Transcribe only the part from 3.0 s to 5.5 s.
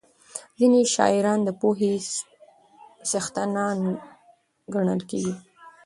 څښتنان ګڼل کېږي.